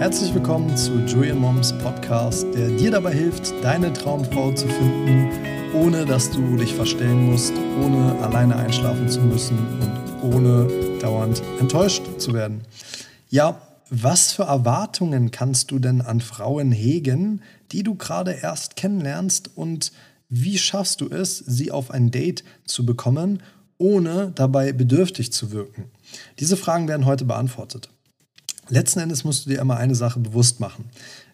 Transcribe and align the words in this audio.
Herzlich 0.00 0.32
willkommen 0.32 0.74
zu 0.78 0.94
Julian 1.00 1.36
Moms 1.36 1.74
Podcast, 1.76 2.46
der 2.54 2.70
dir 2.70 2.90
dabei 2.90 3.12
hilft, 3.12 3.52
deine 3.62 3.92
Traumfrau 3.92 4.50
zu 4.54 4.66
finden, 4.66 5.28
ohne 5.74 6.06
dass 6.06 6.30
du 6.30 6.56
dich 6.56 6.74
verstellen 6.74 7.30
musst, 7.30 7.52
ohne 7.84 8.18
alleine 8.22 8.56
einschlafen 8.56 9.10
zu 9.10 9.20
müssen 9.20 9.58
und 9.58 10.34
ohne 10.34 10.66
dauernd 11.00 11.42
enttäuscht 11.58 12.02
zu 12.16 12.32
werden. 12.32 12.62
Ja, 13.28 13.60
was 13.90 14.32
für 14.32 14.44
Erwartungen 14.44 15.32
kannst 15.32 15.70
du 15.70 15.78
denn 15.78 16.00
an 16.00 16.22
Frauen 16.22 16.72
hegen, 16.72 17.42
die 17.70 17.82
du 17.82 17.94
gerade 17.94 18.32
erst 18.32 18.76
kennenlernst 18.76 19.50
und 19.54 19.92
wie 20.30 20.56
schaffst 20.56 21.02
du 21.02 21.10
es, 21.10 21.36
sie 21.36 21.70
auf 21.70 21.90
ein 21.90 22.10
Date 22.10 22.42
zu 22.64 22.86
bekommen, 22.86 23.42
ohne 23.76 24.32
dabei 24.34 24.72
bedürftig 24.72 25.30
zu 25.30 25.52
wirken? 25.52 25.90
Diese 26.38 26.56
Fragen 26.56 26.88
werden 26.88 27.04
heute 27.04 27.26
beantwortet. 27.26 27.90
Letzten 28.70 29.00
Endes 29.00 29.24
musst 29.24 29.44
du 29.44 29.50
dir 29.50 29.58
immer 29.58 29.76
eine 29.76 29.96
Sache 29.96 30.20
bewusst 30.20 30.60
machen. 30.60 30.84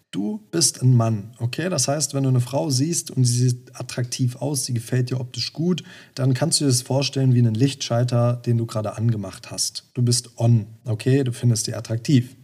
Du 0.09 0.41
bist 0.51 0.81
ein 0.81 0.95
Mann, 0.95 1.35
okay? 1.37 1.69
Das 1.69 1.87
heißt, 1.87 2.13
wenn 2.13 2.23
du 2.23 2.29
eine 2.29 2.39
Frau 2.39 2.69
siehst 2.69 3.11
und 3.11 3.25
sie 3.25 3.49
sieht 3.49 3.79
attraktiv 3.79 4.37
aus, 4.37 4.65
sie 4.65 4.73
gefällt 4.73 5.09
dir 5.09 5.19
optisch 5.19 5.53
gut, 5.53 5.83
dann 6.15 6.33
kannst 6.33 6.59
du 6.59 6.63
dir 6.63 6.69
das 6.69 6.81
vorstellen 6.81 7.35
wie 7.35 7.39
einen 7.39 7.53
Lichtschalter, 7.53 8.41
den 8.45 8.57
du 8.57 8.65
gerade 8.65 8.95
angemacht 8.97 9.51
hast. 9.51 9.83
Du 9.93 10.01
bist 10.01 10.31
on, 10.37 10.65
okay? 10.85 11.23
Du 11.23 11.33
findest 11.33 11.67
die 11.67 11.75
attraktiv. 11.75 12.35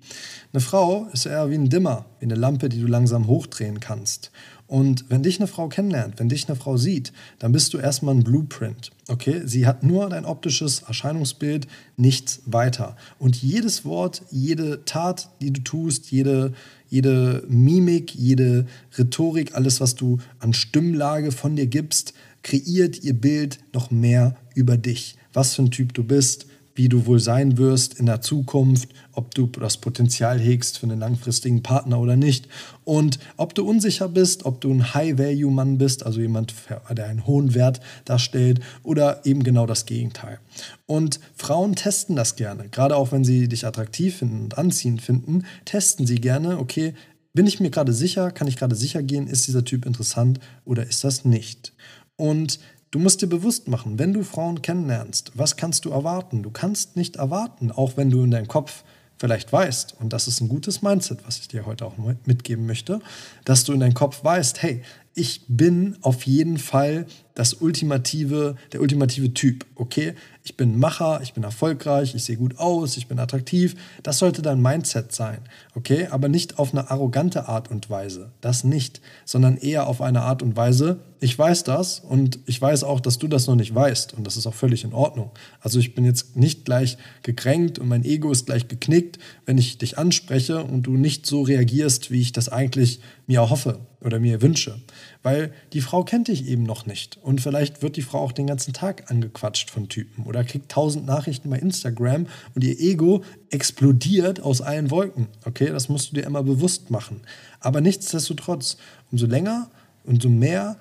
Eine 0.51 0.61
Frau 0.61 1.07
ist 1.13 1.25
eher 1.25 1.49
wie 1.49 1.55
ein 1.55 1.70
Dimmer, 1.70 2.05
wie 2.20 2.25
eine 2.25 2.35
Lampe, 2.35 2.70
die 2.70 2.81
du 2.81 2.85
langsam 2.85 3.27
hochdrehen 3.27 3.79
kannst. 3.79 4.31
Und 4.73 5.05
wenn 5.08 5.22
dich 5.22 5.38
eine 5.38 5.45
Frau 5.45 5.70
kennenlernt, 5.70 6.16
wenn 6.18 6.30
dich 6.30 6.50
eine 6.50 6.55
Frau 6.55 6.77
sieht, 6.77 7.13
dann 7.38 7.52
bist 7.52 7.76
du 7.76 7.77
erstmal 7.77 8.16
ein 8.16 8.23
Blueprint. 8.23 8.90
Okay? 9.08 9.44
Sie 9.46 9.68
hat 9.68 9.84
nur 9.84 10.09
dein 10.09 10.26
optisches 10.26 10.82
Erscheinungsbild, 10.82 11.68
nichts 11.96 12.41
weiter. 12.48 12.98
Und 13.20 13.36
jedes 13.36 13.86
Wort, 13.86 14.23
jede 14.32 14.84
Tat, 14.84 15.30
die 15.41 15.54
du 15.54 15.62
tust, 15.62 16.09
jede, 16.09 16.54
jede 16.90 17.43
Mimik, 17.48 18.15
jede 18.15 18.65
Rhetorik, 18.98 19.54
alles, 19.54 19.80
was 19.80 19.93
du 19.93 20.18
an 20.40 20.54
Stimmlage 20.54 21.32
von 21.32 21.55
dir 21.55 21.68
gibst, 21.68 22.15
kreiert 22.41 23.04
ihr 23.04 23.13
Bild 23.13 23.60
noch 23.74 23.91
mehr 23.91 24.35
über 24.55 24.76
dich. 24.76 25.18
Was 25.34 25.54
für 25.54 25.62
ein 25.62 25.70
Typ 25.70 25.93
du 25.93 26.04
bist, 26.04 26.48
wie 26.76 26.90
du 26.90 27.05
wohl 27.05 27.20
sein 27.20 27.57
wirst 27.57 27.99
in 27.99 28.05
der 28.05 28.21
Zukunft, 28.21 28.90
ob 29.12 29.34
du 29.35 29.48
das 29.48 29.77
Potenzial 29.77 30.40
hegst 30.40 30.80
für 30.80 30.85
einen 30.85 30.99
langfristigen 30.99 31.62
Partner 31.62 31.99
oder 31.99 32.15
nicht 32.15 32.48
und 32.84 33.20
ob 33.38 33.54
du 33.54 33.68
unsicher 33.68 34.10
bist, 34.10 34.46
ob 34.46 34.62
du 34.62 34.71
ein 34.71 34.93
High-Value-Mann 34.93 35.77
bist, 35.77 36.05
also 36.05 36.20
jemand, 36.20 36.54
der 36.90 37.05
einen 37.05 37.27
hohen 37.27 37.54
Wert 37.54 37.80
darstellt 38.05 38.60
oder 38.84 39.26
eben 39.26 39.43
genau 39.43 39.65
das 39.65 39.85
Gegenteil. 39.85 40.40
Und 40.85 41.20
Frauen 41.35 41.76
testen 41.76 42.15
das 42.15 42.35
gerne, 42.35 42.70
gerade 42.70 42.96
auch 42.96 43.12
wenn 43.12 43.24
sie 43.24 43.48
dich 43.48 43.65
attraktiv 43.65 44.18
finden 44.18 44.46
und 44.46 44.58
anziehend 44.58 45.02
finden, 45.02 45.46
testen 45.65 46.08
sie 46.08 46.20
gerne, 46.20 46.58
okay, 46.58 46.93
bin 47.34 47.48
ich 47.48 47.60
mir 47.60 47.71
gerade 47.71 47.93
sicher, 47.93 48.32
kann 48.32 48.48
ich 48.48 48.58
gerade 48.58 48.76
sicher 48.76 49.02
gehen, 49.02 49.27
ist 49.27 49.48
dieser 49.48 49.65
Typ 49.65 49.85
interessant 49.85 50.40
oder 50.65 50.85
ist 50.85 51.04
das 51.04 51.26
nicht? 51.26 51.74
Und 52.15 52.60
Du 52.94 52.99
musst 52.99 53.24
dir 53.24 53.27
bewusst 53.27 53.68
machen, 53.68 53.98
wenn 53.98 54.13
du 54.13 54.22
Frauen 54.22 54.62
kennenlernst, 54.62 55.32
was 55.34 55.55
kannst 55.55 55.84
du 55.86 55.90
erwarten? 55.90 56.44
Du 56.44 56.52
kannst 56.52 56.96
nicht 56.96 57.16
erwarten, 57.16 57.72
auch 57.72 57.98
wenn 57.98 58.12
du 58.12 58.24
in 58.24 58.30
deinem 58.30 58.48
Kopf 58.48 58.84
vielleicht 59.18 59.52
weißt, 59.52 59.96
und 59.99 60.13
das 60.13 60.27
ist 60.27 60.41
ein 60.41 60.48
gutes 60.48 60.84
Mindset, 60.84 61.26
was 61.26 61.40
ich 61.40 61.48
dir 61.48 61.66
heute 61.66 61.88
auch 61.88 61.96
mitgeben 62.26 62.68
möchte, 62.68 62.99
dass 63.46 63.64
du 63.64 63.74
in 63.74 63.80
deinem 63.80 63.96
Kopf 63.96 64.24
weißt, 64.24 64.62
hey, 64.62 64.84
ich 65.16 65.45
bin 65.47 65.97
auf 66.01 66.25
jeden 66.25 66.57
Fall 66.57 67.06
das 67.35 67.56
ultimative, 67.56 68.56
der 68.72 68.81
ultimative 68.81 69.33
Typ, 69.33 69.66
okay? 69.75 70.13
Ich 70.44 70.57
bin 70.57 70.78
Macher, 70.78 71.22
ich 71.23 71.33
bin 71.33 71.44
erfolgreich, 71.44 72.13
ich 72.13 72.23
sehe 72.23 72.38
gut 72.38 72.59
aus, 72.59 72.97
ich 72.97 73.07
bin 73.07 73.17
attraktiv. 73.17 73.75
Das 74.03 74.19
sollte 74.19 74.41
dein 74.41 74.61
Mindset 74.61 75.11
sein, 75.11 75.39
okay? 75.75 76.07
Aber 76.11 76.29
nicht 76.29 76.59
auf 76.59 76.73
eine 76.73 76.91
arrogante 76.91 77.47
Art 77.47 77.72
und 77.72 77.89
Weise, 77.89 78.31
das 78.41 78.63
nicht, 78.63 79.01
sondern 79.25 79.57
eher 79.57 79.88
auf 79.88 80.01
eine 80.01 80.22
Art 80.22 80.44
und 80.44 80.56
Weise, 80.56 81.00
ich 81.19 81.40
weiß 81.40 81.63
das 81.63 82.02
und 82.02 82.40
ich 82.46 82.62
weiß 82.62 82.84
auch, 82.84 83.00
dass 83.00 83.18
du 83.18 83.29
das 83.29 83.47
noch 83.47 83.56
nicht 83.56 83.73
weißt 83.73 84.13
und 84.13 84.28
das 84.28 84.35
ist 84.35 84.46
auch 84.46 84.53
völlig 84.53 84.84
in 84.84 84.94
Ordnung. 84.94 85.31
Also 85.62 85.79
ich 85.79 85.96
bin 85.96 86.03
jetzt 86.03 86.35
nicht 86.35 86.66
gleich 86.66 86.97
gekränkt 87.22 87.79
und 87.79 87.88
mein 87.88 88.03
Ego 88.03 88.29
ist 88.29 88.46
gleich 88.46 88.68
geknickt, 88.68 89.19
wenn 89.46 89.57
ich 89.57 89.78
dich 89.78 89.97
anspreche 89.97 90.63
und 90.66 90.84
du 90.84 90.97
nicht 90.97 91.25
so 91.25 91.41
reagierst, 91.41 92.12
wie 92.12 92.19
ich 92.19 92.34
das 92.34 92.50
eigentlich 92.50 93.00
mir 93.25 93.39
erhoffe 93.39 93.79
oder 94.01 94.19
mir 94.19 94.41
wünsche. 94.41 94.81
Weil 95.22 95.53
die 95.72 95.81
Frau 95.81 96.03
kennt 96.03 96.28
dich 96.28 96.47
eben 96.47 96.63
noch 96.63 96.85
nicht. 96.85 97.17
Und 97.22 97.41
vielleicht 97.41 97.81
wird 97.81 97.95
die 97.95 98.01
Frau 98.01 98.19
auch 98.19 98.31
den 98.31 98.47
ganzen 98.47 98.73
Tag 98.73 99.09
angequatscht 99.09 99.69
von 99.69 99.88
Typen 99.88 100.25
oder 100.25 100.44
kriegt 100.44 100.69
tausend 100.69 101.06
Nachrichten 101.06 101.50
bei 101.50 101.57
Instagram 101.57 102.28
und 102.53 102.63
ihr 102.63 102.79
Ego 102.79 103.23
explodiert 103.50 104.41
aus 104.41 104.61
allen 104.61 104.91
Wolken. 104.91 105.28
Okay, 105.45 105.69
das 105.69 105.89
musst 105.89 106.11
du 106.11 106.16
dir 106.16 106.23
immer 106.23 106.44
bewusst 106.44 106.89
machen. 106.91 107.22
Aber 107.59 107.81
nichtsdestotrotz, 107.81 108.78
umso 109.11 109.25
länger, 109.25 109.69
umso 110.03 110.29
mehr 110.29 110.78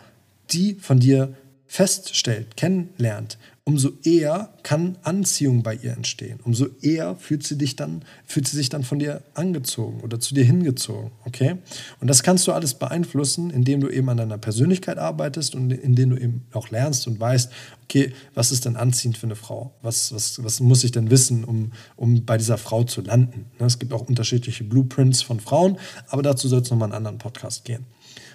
die 0.50 0.74
von 0.74 0.98
dir 0.98 1.34
feststellt, 1.66 2.56
kennenlernt, 2.56 3.38
umso 3.64 3.90
eher 4.02 4.52
kann 4.64 4.98
Anziehung 5.02 5.62
bei 5.62 5.74
ihr 5.74 5.92
entstehen. 5.92 6.40
Umso 6.42 6.66
eher 6.80 7.14
fühlt 7.14 7.46
sie, 7.46 7.56
dich 7.56 7.76
dann, 7.76 8.04
fühlt 8.26 8.48
sie 8.48 8.56
sich 8.56 8.70
dann 8.70 8.82
von 8.82 8.98
dir 8.98 9.22
angezogen 9.34 10.00
oder 10.00 10.18
zu 10.18 10.34
dir 10.34 10.42
hingezogen. 10.42 11.12
Okay? 11.24 11.56
Und 12.00 12.08
das 12.08 12.24
kannst 12.24 12.46
du 12.48 12.52
alles 12.52 12.74
beeinflussen, 12.74 13.50
indem 13.50 13.80
du 13.80 13.88
eben 13.88 14.08
an 14.08 14.16
deiner 14.16 14.38
Persönlichkeit 14.38 14.98
arbeitest 14.98 15.54
und 15.54 15.70
indem 15.70 16.10
du 16.10 16.16
eben 16.16 16.44
auch 16.52 16.70
lernst 16.70 17.06
und 17.06 17.20
weißt, 17.20 17.52
okay, 17.84 18.12
was 18.34 18.50
ist 18.50 18.64
denn 18.64 18.74
anziehend 18.74 19.16
für 19.16 19.26
eine 19.26 19.36
Frau? 19.36 19.72
Was, 19.80 20.12
was, 20.12 20.42
was 20.42 20.58
muss 20.58 20.82
ich 20.82 20.90
denn 20.90 21.10
wissen, 21.10 21.44
um, 21.44 21.72
um 21.94 22.24
bei 22.24 22.38
dieser 22.38 22.58
Frau 22.58 22.82
zu 22.82 23.00
landen? 23.00 23.46
Ne, 23.60 23.66
es 23.66 23.78
gibt 23.78 23.92
auch 23.92 24.08
unterschiedliche 24.08 24.64
Blueprints 24.64 25.22
von 25.22 25.38
Frauen, 25.38 25.78
aber 26.08 26.22
dazu 26.22 26.48
soll 26.48 26.62
es 26.62 26.70
nochmal 26.70 26.86
einen 26.86 26.96
anderen 26.96 27.18
Podcast 27.18 27.64
gehen. 27.64 27.86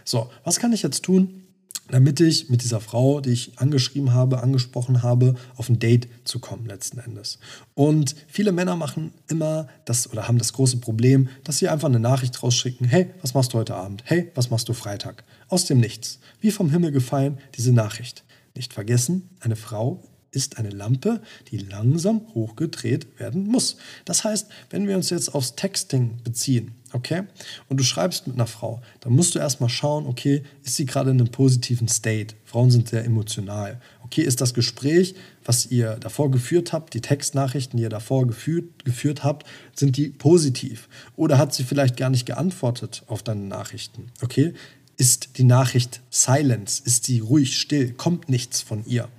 So, 0.05 0.29
was 0.45 0.59
kann 0.59 0.71
ich 0.71 0.83
jetzt 0.83 1.03
tun? 1.03 1.46
Damit 1.89 2.19
ich 2.19 2.49
mit 2.49 2.63
dieser 2.63 2.81
Frau, 2.81 3.21
die 3.21 3.31
ich 3.31 3.59
angeschrieben 3.59 4.13
habe, 4.13 4.41
angesprochen 4.41 5.03
habe, 5.03 5.35
auf 5.55 5.69
ein 5.69 5.79
Date 5.79 6.07
zu 6.23 6.39
kommen 6.39 6.65
letzten 6.65 6.99
Endes. 6.99 7.39
Und 7.75 8.15
viele 8.27 8.51
Männer 8.51 8.75
machen 8.75 9.13
immer 9.27 9.67
das 9.85 10.11
oder 10.11 10.27
haben 10.27 10.37
das 10.37 10.53
große 10.53 10.77
Problem, 10.77 11.29
dass 11.43 11.57
sie 11.57 11.69
einfach 11.69 11.87
eine 11.87 11.99
Nachricht 11.99 12.41
rausschicken, 12.43 12.87
hey, 12.87 13.09
was 13.21 13.33
machst 13.33 13.53
du 13.53 13.57
heute 13.57 13.75
Abend? 13.75 14.03
Hey, 14.05 14.31
was 14.35 14.49
machst 14.49 14.69
du 14.69 14.73
Freitag? 14.73 15.23
Aus 15.49 15.65
dem 15.65 15.79
Nichts. 15.79 16.19
Wie 16.41 16.51
vom 16.51 16.69
Himmel 16.69 16.91
gefallen 16.91 17.37
diese 17.55 17.71
Nachricht. 17.71 18.23
Nicht 18.55 18.73
vergessen, 18.73 19.29
eine 19.39 19.55
Frau 19.55 20.03
ist 20.31 20.57
eine 20.57 20.69
Lampe, 20.69 21.21
die 21.51 21.57
langsam 21.57 22.21
hochgedreht 22.33 23.19
werden 23.19 23.47
muss. 23.47 23.77
Das 24.05 24.23
heißt, 24.23 24.47
wenn 24.69 24.87
wir 24.87 24.95
uns 24.95 25.09
jetzt 25.09 25.33
aufs 25.33 25.55
Texting 25.55 26.19
beziehen, 26.23 26.73
okay, 26.93 27.23
und 27.69 27.79
du 27.79 27.83
schreibst 27.83 28.27
mit 28.27 28.35
einer 28.35 28.47
Frau, 28.47 28.81
dann 29.01 29.13
musst 29.13 29.35
du 29.35 29.39
erstmal 29.39 29.69
schauen, 29.69 30.05
okay, 30.05 30.43
ist 30.63 30.75
sie 30.75 30.85
gerade 30.85 31.11
in 31.11 31.19
einem 31.19 31.31
positiven 31.31 31.87
State? 31.87 32.35
Frauen 32.45 32.71
sind 32.71 32.89
sehr 32.89 33.05
emotional. 33.05 33.81
Okay, 34.03 34.21
ist 34.21 34.39
das 34.39 34.53
Gespräch, 34.53 35.15
was 35.43 35.65
ihr 35.65 35.95
davor 35.99 36.31
geführt 36.31 36.71
habt, 36.71 36.93
die 36.93 37.01
Textnachrichten, 37.01 37.77
die 37.77 37.83
ihr 37.83 37.89
davor 37.89 38.25
geführt, 38.27 38.85
geführt 38.85 39.23
habt, 39.23 39.45
sind 39.75 39.97
die 39.97 40.09
positiv? 40.09 40.87
Oder 41.15 41.37
hat 41.37 41.53
sie 41.53 41.63
vielleicht 41.63 41.97
gar 41.97 42.09
nicht 42.09 42.25
geantwortet 42.25 43.03
auf 43.07 43.23
deine 43.23 43.43
Nachrichten? 43.43 44.11
Okay, 44.21 44.53
ist 44.97 45.37
die 45.37 45.43
Nachricht 45.43 46.01
Silence? 46.09 46.81
Ist 46.83 47.05
sie 47.05 47.19
ruhig, 47.19 47.59
still? 47.59 47.93
Kommt 47.93 48.29
nichts 48.29 48.61
von 48.61 48.85
ihr? 48.85 49.09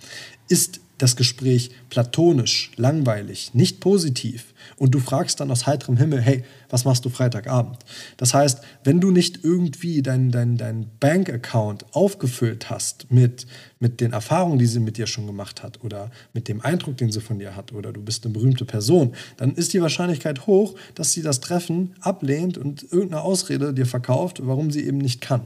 Ist 0.49 0.81
das 0.99 1.17
Gespräch 1.17 1.71
platonisch, 1.91 2.73
langweilig, 2.77 3.55
nicht 3.55 3.81
positiv 3.81 4.53
und 4.77 4.95
du 4.95 5.01
fragst 5.01 5.41
dann 5.41 5.51
aus 5.51 5.67
heiterem 5.67 5.97
Himmel, 5.97 6.21
hey, 6.21 6.45
was 6.69 6.85
machst 6.85 7.05
du 7.05 7.09
Freitagabend? 7.09 7.79
Das 8.17 8.35
heißt, 8.35 8.61
wenn 8.85 9.01
du 9.01 9.11
nicht 9.11 9.45
irgendwie 9.45 10.03
deinen 10.03 10.31
dein, 10.31 10.57
dein 10.57 10.91
Bank-Account 11.01 11.87
aufgefüllt 11.95 12.69
hast 12.69 13.11
mit, 13.11 13.47
mit 13.79 14.01
den 14.01 14.13
Erfahrungen, 14.13 14.59
die 14.59 14.67
sie 14.67 14.81
mit 14.81 14.97
dir 14.99 15.07
schon 15.07 15.27
gemacht 15.27 15.63
hat 15.63 15.83
oder 15.83 16.11
mit 16.33 16.49
dem 16.49 16.61
Eindruck, 16.61 16.97
den 16.97 17.13
sie 17.13 17.21
von 17.21 17.39
dir 17.39 17.57
hat 17.57 17.73
oder 17.73 17.93
du 17.93 18.03
bist 18.03 18.25
eine 18.25 18.35
berühmte 18.35 18.65
Person, 18.65 19.15
dann 19.37 19.55
ist 19.55 19.73
die 19.73 19.83
Wahrscheinlichkeit 19.83 20.47
hoch, 20.47 20.75
dass 20.94 21.12
sie 21.12 21.23
das 21.23 21.41
Treffen 21.41 21.94
ablehnt 22.01 22.59
und 22.59 22.83
irgendeine 22.83 23.23
Ausrede 23.23 23.73
dir 23.73 23.87
verkauft, 23.87 24.41
warum 24.43 24.71
sie 24.71 24.85
eben 24.87 24.99
nicht 24.99 25.21
kann. 25.21 25.43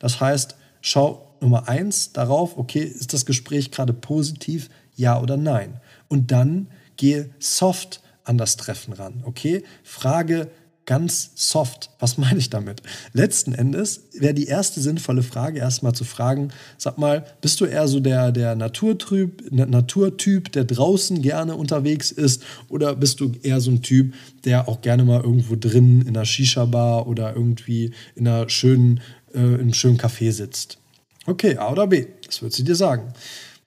Das 0.00 0.20
heißt, 0.20 0.56
schau 0.80 1.34
Nummer 1.40 1.68
eins 1.68 2.12
darauf, 2.12 2.56
okay, 2.56 2.82
ist 2.82 3.12
das 3.12 3.26
Gespräch 3.26 3.70
gerade 3.70 3.92
positiv? 3.92 4.70
Ja 4.94 5.20
oder 5.20 5.36
nein. 5.36 5.80
Und 6.08 6.30
dann 6.30 6.68
gehe 6.96 7.30
soft 7.38 8.00
an 8.24 8.38
das 8.38 8.56
Treffen 8.56 8.92
ran, 8.92 9.22
okay? 9.24 9.64
Frage 9.82 10.50
ganz 10.86 11.30
soft. 11.34 11.90
Was 11.98 12.18
meine 12.18 12.38
ich 12.38 12.50
damit? 12.50 12.82
Letzten 13.12 13.54
Endes 13.54 14.08
wäre 14.12 14.34
die 14.34 14.46
erste 14.46 14.80
sinnvolle 14.80 15.22
Frage 15.22 15.58
erstmal 15.58 15.94
zu 15.94 16.04
fragen, 16.04 16.50
sag 16.78 16.98
mal, 16.98 17.24
bist 17.40 17.60
du 17.60 17.64
eher 17.64 17.88
so 17.88 18.00
der, 18.00 18.32
der 18.32 18.54
Naturtyp, 18.54 19.50
Naturtyp, 19.50 20.52
der 20.52 20.64
draußen 20.64 21.22
gerne 21.22 21.56
unterwegs 21.56 22.10
ist 22.10 22.42
oder 22.68 22.94
bist 22.94 23.20
du 23.20 23.32
eher 23.42 23.60
so 23.60 23.70
ein 23.70 23.82
Typ, 23.82 24.14
der 24.44 24.68
auch 24.68 24.80
gerne 24.80 25.04
mal 25.04 25.20
irgendwo 25.20 25.56
drin 25.56 26.02
in 26.02 26.08
einer 26.08 26.26
Shisha-Bar 26.26 27.06
oder 27.06 27.34
irgendwie 27.34 27.92
in, 28.14 28.28
einer 28.28 28.48
schönen, 28.48 29.00
äh, 29.32 29.38
in 29.38 29.60
einem 29.60 29.74
schönen 29.74 29.98
Café 29.98 30.32
sitzt? 30.32 30.78
Okay, 31.26 31.56
A 31.56 31.72
oder 31.72 31.86
B, 31.86 32.06
das 32.26 32.42
wird 32.42 32.52
sie 32.52 32.64
dir 32.64 32.76
sagen. 32.76 33.14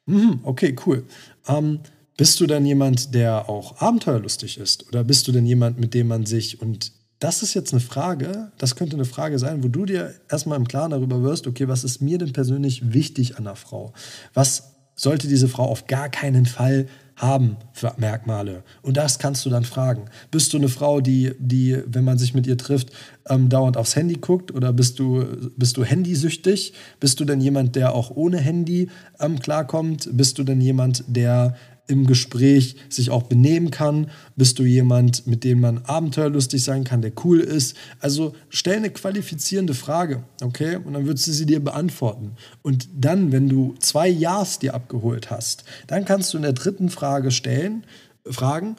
Mhm, 0.07 0.39
okay, 0.43 0.75
cool. 0.85 1.05
Ähm, 1.47 1.79
bist 2.17 2.39
du 2.39 2.47
denn 2.47 2.65
jemand, 2.65 3.13
der 3.13 3.47
auch 3.47 3.79
abenteuerlustig 3.79 4.57
ist? 4.57 4.87
Oder 4.87 5.03
bist 5.03 5.27
du 5.27 5.31
denn 5.31 5.45
jemand, 5.45 5.79
mit 5.79 5.93
dem 5.93 6.07
man 6.07 6.25
sich 6.25 6.61
und 6.61 6.91
das 7.19 7.41
ist 7.41 7.55
jetzt 7.55 7.73
eine 7.73 7.79
Frage, 7.79 8.51
das 8.59 8.75
könnte 8.75 8.95
eine 8.95 9.05
Frage 9.05 9.39
sein, 9.39 9.63
wo 9.63 9.67
du 9.67 9.85
dir 9.85 10.13
erstmal 10.29 10.57
im 10.57 10.67
Klaren 10.67 10.91
darüber 10.91 11.23
wirst, 11.23 11.47
okay, 11.47 11.67
was 11.67 11.83
ist 11.83 12.01
mir 12.01 12.19
denn 12.19 12.31
persönlich 12.31 12.93
wichtig 12.93 13.37
an 13.37 13.47
einer 13.47 13.55
Frau? 13.55 13.93
Was 14.35 14.75
sollte 14.97 15.29
diese 15.29 15.47
Frau 15.47 15.63
auf 15.63 15.87
gar 15.87 16.09
keinen 16.09 16.45
Fall 16.45 16.87
haben 17.15 17.55
für 17.71 17.93
Merkmale? 17.97 18.63
Und 18.81 18.97
das 18.97 19.19
kannst 19.19 19.45
du 19.45 19.49
dann 19.49 19.63
fragen. 19.63 20.05
Bist 20.31 20.51
du 20.51 20.57
eine 20.57 20.67
Frau, 20.67 20.99
die, 20.99 21.31
die 21.39 21.77
wenn 21.85 22.03
man 22.03 22.17
sich 22.17 22.33
mit 22.33 22.45
ihr 22.45 22.57
trifft, 22.57 22.91
ähm, 23.29 23.47
dauernd 23.47 23.77
aufs 23.77 23.95
Handy 23.95 24.15
guckt 24.15 24.51
oder 24.51 24.73
bist 24.73 24.99
du, 24.99 25.25
bist 25.55 25.77
du 25.77 25.85
handysüchtig? 25.85 26.73
Bist 26.99 27.19
du 27.21 27.25
denn 27.25 27.39
jemand, 27.39 27.77
der 27.77 27.95
auch 27.95 28.11
ohne 28.11 28.39
Handy 28.39 28.89
ähm, 29.21 29.39
klarkommt? 29.39 30.09
Bist 30.11 30.37
du 30.37 30.43
denn 30.43 30.59
jemand, 30.59 31.05
der 31.07 31.55
im 31.87 32.05
Gespräch 32.05 32.75
sich 32.89 33.09
auch 33.09 33.23
benehmen 33.23 33.71
kann? 33.71 34.11
Bist 34.35 34.59
du 34.59 34.63
jemand, 34.63 35.25
mit 35.25 35.43
dem 35.43 35.61
man 35.61 35.79
abenteuerlustig 35.79 36.63
sein 36.63 36.83
kann, 36.83 37.01
der 37.01 37.13
cool 37.23 37.39
ist? 37.39 37.75
Also 37.99 38.35
stell 38.49 38.77
eine 38.77 38.89
qualifizierende 38.89 39.73
Frage, 39.73 40.23
okay? 40.41 40.75
Und 40.75 40.93
dann 40.93 41.05
würdest 41.05 41.27
du 41.27 41.31
sie 41.31 41.45
dir 41.45 41.63
beantworten. 41.63 42.31
Und 42.61 42.89
dann, 42.95 43.31
wenn 43.31 43.49
du 43.49 43.75
zwei 43.79 44.07
Ja's 44.07 44.59
dir 44.59 44.73
abgeholt 44.73 45.31
hast, 45.31 45.63
dann 45.87 46.05
kannst 46.05 46.33
du 46.33 46.37
in 46.37 46.43
der 46.43 46.53
dritten 46.53 46.89
Frage 46.89 47.31
stellen, 47.31 47.85
fragen, 48.29 48.75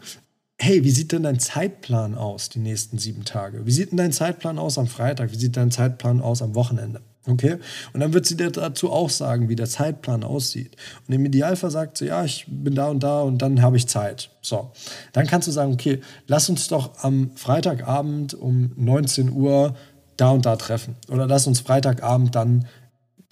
hey, 0.61 0.85
wie 0.85 0.91
sieht 0.91 1.13
denn 1.13 1.23
dein 1.23 1.39
Zeitplan 1.39 2.15
aus 2.15 2.49
die 2.49 2.59
nächsten 2.59 2.99
sieben 2.99 3.25
Tage? 3.25 3.65
Wie 3.65 3.73
sieht 3.73 3.93
denn 3.93 3.99
dein 3.99 4.13
Zeitplan 4.13 4.59
aus 4.59 4.77
am 4.77 4.89
Freitag? 4.89 5.33
Wie 5.33 5.39
sieht 5.39 5.57
dein 5.57 5.71
Zeitplan 5.71 6.21
aus 6.21 6.43
am 6.43 6.55
Wochenende? 6.55 7.01
Okay? 7.29 7.59
Und 7.93 8.01
dann 8.01 8.15
wird 8.15 8.27
sie 8.27 8.37
dir 8.37 8.51
dazu 8.51 8.91
auch 8.91 9.11
sagen, 9.11 9.49
wie 9.49 9.57
der 9.57 9.67
Zeitplan 9.67 10.25
aussieht. 10.25 10.77
Und 11.07 11.15
im 11.15 11.25
Idealfall 11.27 11.71
sagt 11.71 11.99
sie, 11.99 12.07
ja, 12.07 12.25
ich 12.25 12.47
bin 12.49 12.75
da 12.75 12.89
und 12.89 13.03
da 13.03 13.21
und 13.21 13.39
dann 13.43 13.61
habe 13.61 13.77
ich 13.77 13.87
Zeit. 13.87 14.31
So. 14.41 14.73
Dann 15.13 15.27
kannst 15.27 15.47
du 15.47 15.53
sagen, 15.53 15.73
okay, 15.73 16.01
lass 16.27 16.49
uns 16.49 16.69
doch 16.69 17.03
am 17.03 17.31
Freitagabend 17.37 18.35
um 18.35 18.73
19 18.77 19.31
Uhr 19.31 19.77
da 20.17 20.31
und 20.31 20.47
da 20.47 20.57
treffen. 20.57 20.97
Oder 21.09 21.27
lass 21.27 21.47
uns 21.47 21.61
Freitagabend 21.61 22.35
dann 22.35 22.67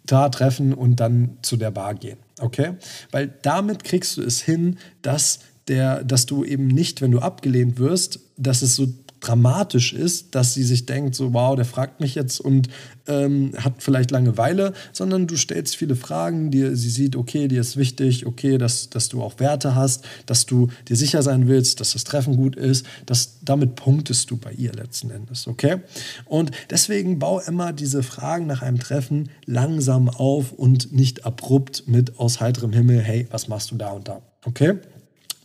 da 0.05 0.29
treffen 0.29 0.75
und 0.75 0.97
dann 0.97 1.39
zu 1.43 1.57
der 1.57 1.71
Bar 1.71 1.95
gehen. 1.95 2.19
Okay? 2.39 2.75
Weil 3.11 3.33
damit 3.43 3.83
kriegst 3.83 4.19
du 4.19 4.23
es 4.23 4.41
hin, 4.41 4.79
dass 5.03 5.41
der, 5.69 6.05
dass 6.05 6.27
du 6.27 6.45
eben 6.45 6.69
nicht, 6.69 7.01
wenn 7.01 7.11
du 7.11 7.19
abgelehnt 7.21 7.79
wirst, 7.79 8.21
dass 8.37 8.63
es 8.63 8.77
so 8.77 8.87
dramatisch 9.21 9.93
ist, 9.93 10.35
dass 10.35 10.55
sie 10.55 10.65
sich 10.65 10.87
denkt, 10.87 11.15
so 11.15 11.33
wow, 11.33 11.57
der 11.57 11.65
fragt 11.65 12.01
mich 12.01 12.15
jetzt 12.15 12.41
und 12.41 12.69
ähm, 13.07 13.53
hat 13.57 13.75
vielleicht 13.79 14.11
Langeweile, 14.11 14.73
sondern 14.93 15.27
du 15.27 15.37
stellst 15.37 15.77
viele 15.77 15.97
Fragen, 15.97 16.51
die, 16.51 16.75
sie 16.77 16.91
sieht, 16.91 17.17
okay, 17.17 17.49
dir 17.49 17.61
ist 17.61 17.77
wichtig, 17.77 18.27
okay, 18.27 18.59
dass, 18.59 18.91
dass 18.91 19.09
du 19.09 19.23
auch 19.23 19.39
Werte 19.39 19.75
hast, 19.75 20.05
dass 20.27 20.47
du 20.47 20.69
dir 20.89 20.97
sicher 20.97 21.23
sein 21.23 21.49
willst, 21.49 21.81
dass 21.81 21.93
das 21.93 22.05
Treffen 22.05 22.37
gut 22.37 22.57
ist, 22.57 22.87
dass, 23.07 23.39
damit 23.43 23.77
punktest 23.77 24.31
du 24.31 24.37
bei 24.37 24.53
ihr 24.53 24.73
letzten 24.73 25.11
Endes, 25.11 25.47
okay? 25.47 25.79
Und 26.25 26.51
deswegen 26.71 27.19
bau 27.19 27.41
immer 27.41 27.73
diese 27.73 28.03
Fragen 28.03 28.47
nach 28.47 28.63
einem 28.63 28.79
Treffen 28.79 29.31
langsam 29.45 30.09
auf 30.09 30.53
und 30.53 30.93
nicht 30.93 31.25
abrupt 31.25 31.85
mit 31.87 32.19
aus 32.19 32.41
heiterem 32.41 32.73
Himmel, 32.73 33.01
hey, 33.01 33.27
was 33.31 33.49
machst 33.49 33.71
du 33.71 33.77
da 33.77 33.91
und 33.91 34.09
da, 34.09 34.21
okay? 34.45 34.79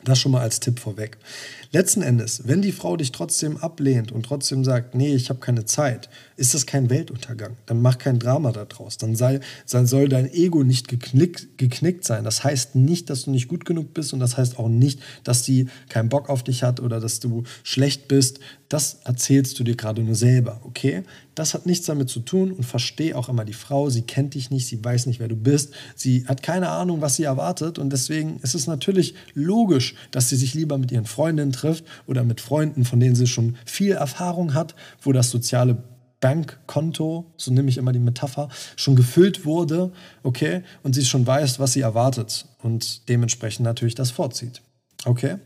Das 0.03 0.19
schon 0.19 0.31
mal 0.31 0.41
als 0.41 0.59
Tipp 0.59 0.79
vorweg. 0.79 1.17
Letzten 1.71 2.01
Endes, 2.01 2.41
wenn 2.45 2.61
die 2.61 2.71
Frau 2.71 2.97
dich 2.97 3.11
trotzdem 3.11 3.57
ablehnt 3.57 4.11
und 4.11 4.25
trotzdem 4.25 4.65
sagt, 4.65 4.93
nee, 4.93 5.13
ich 5.15 5.29
habe 5.29 5.39
keine 5.39 5.63
Zeit, 5.63 6.09
ist 6.35 6.53
das 6.53 6.65
kein 6.65 6.89
Weltuntergang. 6.89 7.55
Dann 7.65 7.81
mach 7.81 7.97
kein 7.97 8.19
Drama 8.19 8.51
daraus. 8.51 8.97
Dann, 8.97 9.15
sei, 9.15 9.39
dann 9.69 9.87
soll 9.87 10.09
dein 10.09 10.31
Ego 10.33 10.63
nicht 10.63 10.87
geknickt, 10.87 11.57
geknickt 11.57 12.03
sein. 12.03 12.23
Das 12.23 12.43
heißt 12.43 12.75
nicht, 12.75 13.09
dass 13.09 13.23
du 13.23 13.31
nicht 13.31 13.47
gut 13.47 13.63
genug 13.63 13.93
bist 13.93 14.11
und 14.11 14.19
das 14.19 14.37
heißt 14.37 14.59
auch 14.59 14.67
nicht, 14.67 14.99
dass 15.23 15.45
sie 15.45 15.67
keinen 15.87 16.09
Bock 16.09 16.29
auf 16.29 16.43
dich 16.43 16.63
hat 16.63 16.79
oder 16.79 16.99
dass 16.99 17.19
du 17.19 17.43
schlecht 17.63 18.07
bist. 18.07 18.39
Das 18.67 18.99
erzählst 19.05 19.59
du 19.59 19.63
dir 19.63 19.75
gerade 19.75 20.01
nur 20.01 20.15
selber, 20.15 20.61
okay? 20.63 21.03
Das 21.41 21.55
hat 21.55 21.65
nichts 21.65 21.87
damit 21.87 22.07
zu 22.07 22.19
tun 22.19 22.51
und 22.51 22.65
versteh 22.65 23.15
auch 23.15 23.27
immer 23.27 23.45
die 23.45 23.53
Frau. 23.53 23.89
Sie 23.89 24.03
kennt 24.03 24.35
dich 24.35 24.51
nicht, 24.51 24.67
sie 24.67 24.85
weiß 24.85 25.07
nicht, 25.07 25.19
wer 25.19 25.27
du 25.27 25.35
bist. 25.35 25.73
Sie 25.95 26.27
hat 26.27 26.43
keine 26.43 26.69
Ahnung, 26.69 27.01
was 27.01 27.15
sie 27.15 27.23
erwartet 27.23 27.79
und 27.79 27.91
deswegen 27.91 28.39
ist 28.43 28.53
es 28.53 28.67
natürlich 28.67 29.15
logisch, 29.33 29.95
dass 30.11 30.29
sie 30.29 30.35
sich 30.35 30.53
lieber 30.53 30.77
mit 30.77 30.91
ihren 30.91 31.05
Freundinnen 31.05 31.51
trifft 31.51 31.83
oder 32.05 32.23
mit 32.23 32.41
Freunden, 32.41 32.85
von 32.85 32.99
denen 32.99 33.15
sie 33.15 33.25
schon 33.25 33.55
viel 33.65 33.93
Erfahrung 33.93 34.53
hat, 34.53 34.75
wo 35.01 35.13
das 35.13 35.31
soziale 35.31 35.83
Bankkonto, 36.19 37.33
so 37.37 37.51
nehme 37.51 37.69
ich 37.69 37.77
immer 37.77 37.91
die 37.91 37.97
Metapher, 37.97 38.49
schon 38.75 38.95
gefüllt 38.95 39.43
wurde, 39.43 39.91
okay, 40.21 40.61
und 40.83 40.93
sie 40.93 41.03
schon 41.03 41.25
weiß, 41.25 41.59
was 41.59 41.73
sie 41.73 41.81
erwartet 41.81 42.45
und 42.61 43.09
dementsprechend 43.09 43.63
natürlich 43.63 43.95
das 43.95 44.11
vorzieht. 44.11 44.61
Okay? 45.05 45.37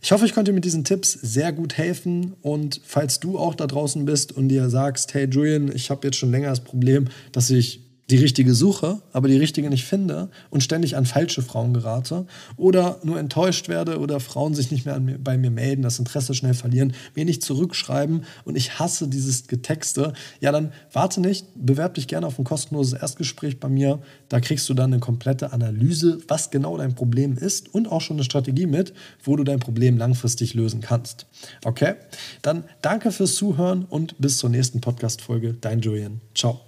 Ich 0.00 0.12
hoffe, 0.12 0.26
ich 0.26 0.34
konnte 0.34 0.52
mit 0.52 0.64
diesen 0.64 0.84
Tipps 0.84 1.12
sehr 1.12 1.52
gut 1.52 1.76
helfen. 1.76 2.34
Und 2.42 2.80
falls 2.84 3.20
du 3.20 3.38
auch 3.38 3.54
da 3.54 3.66
draußen 3.66 4.04
bist 4.04 4.32
und 4.32 4.48
dir 4.48 4.70
sagst, 4.70 5.14
hey 5.14 5.28
Julian, 5.28 5.70
ich 5.74 5.90
habe 5.90 6.06
jetzt 6.06 6.16
schon 6.16 6.30
länger 6.30 6.50
das 6.50 6.60
Problem, 6.60 7.08
dass 7.32 7.50
ich 7.50 7.87
die 8.10 8.16
richtige 8.16 8.54
suche, 8.54 9.00
aber 9.12 9.28
die 9.28 9.36
richtige 9.36 9.68
nicht 9.68 9.84
finde 9.84 10.30
und 10.50 10.62
ständig 10.62 10.96
an 10.96 11.06
falsche 11.06 11.42
Frauen 11.42 11.74
gerate 11.74 12.26
oder 12.56 12.98
nur 13.02 13.18
enttäuscht 13.18 13.68
werde 13.68 13.98
oder 13.98 14.20
Frauen 14.20 14.54
sich 14.54 14.70
nicht 14.70 14.86
mehr 14.86 14.98
mir, 14.98 15.18
bei 15.18 15.36
mir 15.36 15.50
melden, 15.50 15.82
das 15.82 15.98
Interesse 15.98 16.34
schnell 16.34 16.54
verlieren, 16.54 16.94
mir 17.14 17.24
nicht 17.24 17.42
zurückschreiben 17.42 18.24
und 18.44 18.56
ich 18.56 18.78
hasse 18.78 19.08
dieses 19.08 19.46
Getexte, 19.46 20.12
ja 20.40 20.52
dann 20.52 20.72
warte 20.92 21.20
nicht, 21.20 21.46
bewerb 21.54 21.94
dich 21.94 22.08
gerne 22.08 22.26
auf 22.26 22.38
ein 22.38 22.44
kostenloses 22.44 22.94
Erstgespräch 22.94 23.60
bei 23.60 23.68
mir, 23.68 24.00
da 24.28 24.40
kriegst 24.40 24.68
du 24.68 24.74
dann 24.74 24.92
eine 24.92 25.00
komplette 25.00 25.52
Analyse, 25.52 26.18
was 26.28 26.50
genau 26.50 26.76
dein 26.76 26.94
Problem 26.94 27.36
ist 27.36 27.74
und 27.74 27.90
auch 27.90 28.00
schon 28.00 28.16
eine 28.16 28.24
Strategie 28.24 28.66
mit, 28.66 28.94
wo 29.22 29.36
du 29.36 29.44
dein 29.44 29.60
Problem 29.60 29.98
langfristig 29.98 30.54
lösen 30.54 30.80
kannst. 30.80 31.26
Okay? 31.64 31.94
Dann 32.42 32.64
danke 32.82 33.12
fürs 33.12 33.34
Zuhören 33.34 33.84
und 33.84 34.18
bis 34.18 34.38
zur 34.38 34.50
nächsten 34.50 34.80
Podcast-Folge. 34.80 35.54
Dein 35.60 35.80
Julian. 35.80 36.20
Ciao. 36.34 36.67